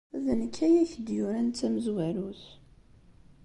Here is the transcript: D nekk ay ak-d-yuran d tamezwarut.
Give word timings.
D 0.23 0.27
nekk 0.39 0.55
ay 0.65 0.73
ak-d-yuran 0.83 1.47
d 1.49 1.53
tamezwarut. 1.59 2.43